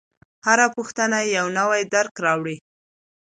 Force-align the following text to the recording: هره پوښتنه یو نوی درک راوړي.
هره 0.47 0.67
پوښتنه 0.75 1.17
یو 1.37 1.47
نوی 1.59 1.81
درک 1.93 2.13
راوړي. 2.25 2.57